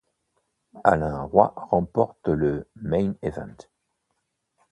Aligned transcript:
Alain 0.83 1.25
Roy 1.27 1.53
remporte 1.55 2.29
le 2.29 2.67
Main 2.75 3.13
Event. 3.21 3.55